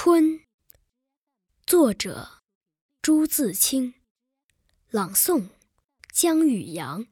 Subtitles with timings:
[0.00, 0.44] 春，
[1.66, 2.28] 作者
[3.02, 3.94] 朱自清，
[4.90, 5.48] 朗诵
[6.12, 7.08] 江雨阳。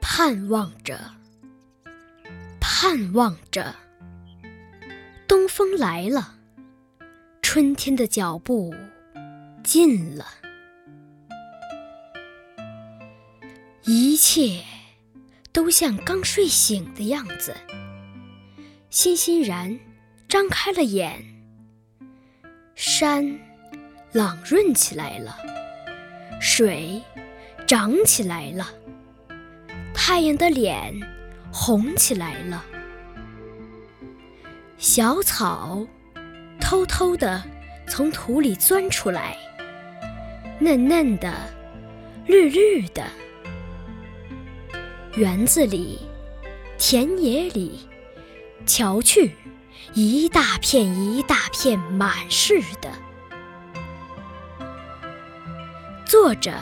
[0.00, 1.14] 盼望着，
[2.62, 3.76] 盼望着，
[5.28, 6.38] 东风来了，
[7.42, 8.74] 春天的脚步
[9.64, 10.26] 近了，
[13.84, 14.62] 一切
[15.52, 17.56] 都像刚睡醒的样子，
[18.90, 19.80] 欣欣然
[20.28, 21.24] 张开了眼，
[22.74, 23.38] 山
[24.12, 25.34] 朗润起来了，
[26.42, 27.02] 水
[27.66, 28.68] 涨起来了。
[29.94, 30.94] 太阳的脸
[31.50, 32.62] 红起来了，
[34.76, 35.86] 小草
[36.60, 37.42] 偷偷地
[37.88, 39.36] 从土里钻出来，
[40.58, 41.32] 嫩嫩的，
[42.26, 43.02] 绿绿的。
[45.16, 46.00] 园子里，
[46.78, 47.88] 田野里，
[48.66, 49.34] 瞧去，
[49.92, 52.90] 一大片一大片满是的。
[56.04, 56.52] 坐着，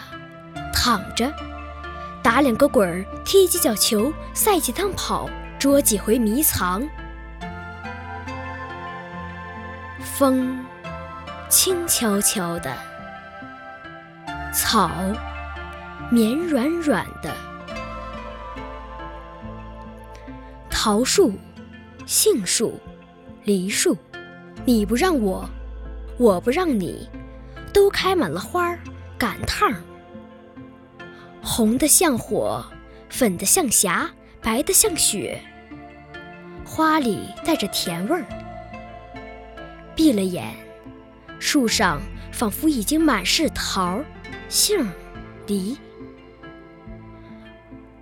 [0.72, 1.32] 躺着。
[2.22, 6.86] 打两个滚儿，踢几脚球，赛几趟跑，捉几回迷藏。
[10.00, 10.64] 风
[11.48, 12.76] 轻悄悄的，
[14.52, 14.90] 草
[16.10, 17.34] 绵软软的，
[20.68, 21.32] 桃树、
[22.04, 22.78] 杏树、
[23.44, 23.96] 梨树，
[24.66, 25.48] 你不让我，
[26.18, 27.08] 我不让你，
[27.72, 28.78] 都开满了花儿，
[29.18, 29.80] 赶趟儿。
[31.42, 32.62] 红的像火，
[33.08, 34.10] 粉的像霞，
[34.42, 35.40] 白的像雪。
[36.62, 38.26] 花里带着甜味儿。
[39.96, 40.54] 闭了眼，
[41.38, 44.04] 树上仿佛已经满是桃儿、
[44.54, 44.86] 杏、
[45.46, 45.78] 梨。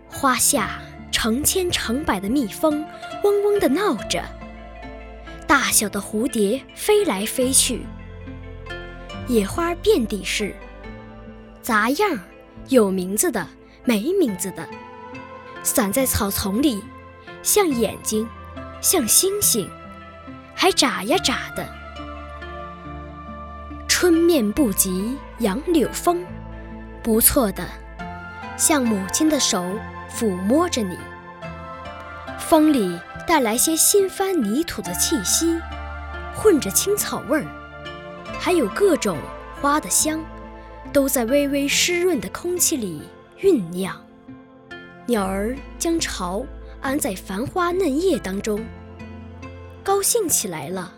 [0.09, 0.81] 花下
[1.13, 2.85] 成千成百的蜜蜂
[3.23, 4.21] 嗡嗡地闹着，
[5.47, 7.87] 大小的蝴蝶飞来飞去。
[9.29, 10.53] 野花遍地是，
[11.63, 12.19] 杂样儿。
[12.69, 13.47] 有名字的，
[13.85, 14.69] 没名字的，
[15.63, 16.83] 散在草丛里，
[17.45, 18.29] 像眼睛，
[18.81, 19.71] 像星星，
[20.53, 21.65] 还眨呀眨的。
[23.87, 26.25] 春面不及杨柳风，
[27.03, 27.67] 不错的，
[28.57, 29.65] 像母亲的手
[30.11, 30.99] 抚摸着你。
[32.39, 35.59] 风里带来些新翻泥土的气息，
[36.35, 37.47] 混着青草味儿，
[38.39, 39.17] 还有各种
[39.61, 40.21] 花的香。
[40.93, 43.03] 都在微微湿润的空气里
[43.39, 43.95] 酝酿，
[45.07, 46.45] 鸟儿将巢
[46.81, 48.65] 安在繁花嫩叶当中，
[49.85, 50.93] 高兴起来了，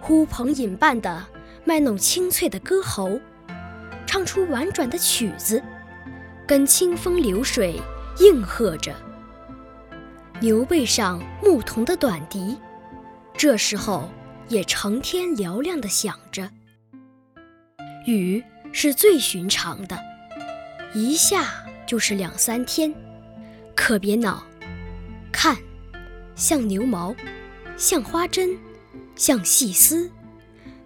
[0.00, 1.26] 呼朋引伴的
[1.62, 3.20] 卖弄清脆的歌喉，
[4.16, 5.62] 唱出婉转的曲子，
[6.46, 7.78] 跟清风流水
[8.18, 8.94] 应和着。
[10.40, 12.56] 牛背上牧童的短笛，
[13.36, 14.08] 这时候
[14.48, 16.50] 也成天嘹亮地响着。
[18.06, 18.42] 雨。
[18.72, 19.98] 是最寻常的，
[20.92, 22.94] 一下就是两三天，
[23.74, 24.42] 可别恼。
[25.32, 25.56] 看，
[26.34, 27.14] 像牛毛，
[27.78, 28.58] 像花针，
[29.14, 30.10] 像细丝，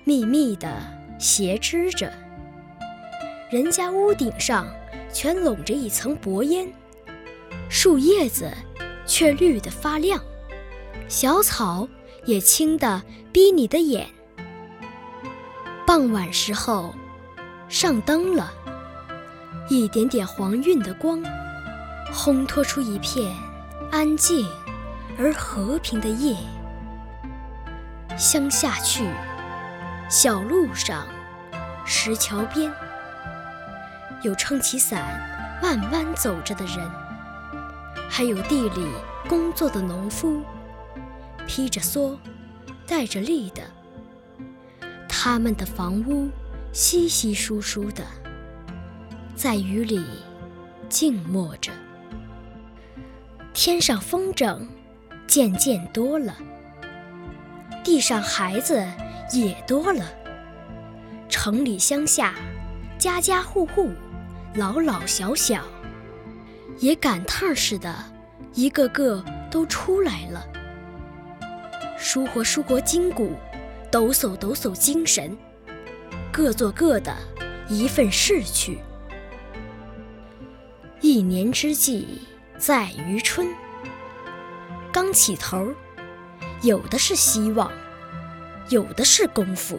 [0.05, 0.81] 密密的
[1.19, 2.12] 斜织着。
[3.50, 4.66] 人家屋顶上
[5.12, 6.72] 全笼着一层薄烟，
[7.69, 8.49] 树叶子
[9.05, 10.22] 却绿得发亮，
[11.09, 11.88] 小草
[12.25, 13.03] 也青得
[13.33, 14.06] 逼你的眼。
[15.87, 16.94] 傍晚时候。
[17.69, 18.53] 上灯了，
[19.69, 21.22] 一点点黄晕的光，
[22.12, 23.32] 烘托出一片
[23.93, 24.44] 安静
[25.17, 26.37] 而和平的夜。
[28.19, 29.06] 乡下去，
[30.09, 31.06] 小路上，
[31.84, 32.72] 石桥边，
[34.22, 36.91] 有撑起伞慢慢走着的人，
[38.08, 38.86] 还有地里
[39.28, 40.42] 工作的农夫，
[41.47, 42.16] 披着蓑，
[42.86, 43.62] 带着笠的，
[45.08, 46.28] 他们的房屋。
[46.72, 48.05] 稀稀疏疏的，
[49.34, 50.05] 在雨里
[50.88, 51.73] 静默着。
[53.52, 54.69] 天上风筝
[55.26, 56.37] 渐渐多了，
[57.82, 58.87] 地上孩子
[59.32, 60.05] 也多了。
[61.28, 62.34] 城里乡下，
[62.96, 63.90] 家家户户，
[64.55, 65.62] 老老小小，
[66.81, 67.94] 也赶趟似的，
[68.52, 70.44] 一个个都出来了。
[71.97, 73.37] 舒活舒活筋骨，
[73.93, 75.38] 抖擞抖擞精神。
[76.32, 77.17] 各做各的
[77.69, 78.81] 一份事去。
[81.00, 82.23] 一年之计
[82.58, 83.47] 在于春，
[84.93, 85.73] 刚起头，
[86.62, 87.70] 有的是希望，
[88.69, 89.79] 有的是功夫。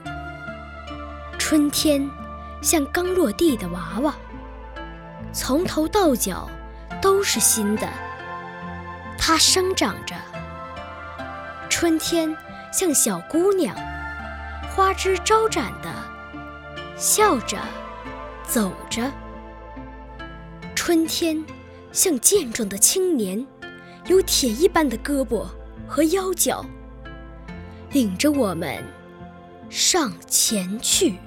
[1.38, 2.10] 春天
[2.62, 4.16] 像刚落地的娃娃，
[5.34, 6.50] 从头到脚
[7.02, 7.88] 都是新的。
[9.18, 10.16] 它生长着。
[11.70, 12.36] 春天
[12.72, 13.76] 像小姑娘，
[14.76, 15.90] 花枝招展的，
[16.98, 17.58] 笑着
[18.44, 19.12] 走着。
[20.76, 21.44] 春天
[21.92, 23.46] 像健壮的青年，
[24.08, 25.46] 有铁一般的胳膊
[25.88, 26.66] 和腰脚，
[27.92, 28.84] 领着我们。
[29.70, 31.18] 上前去。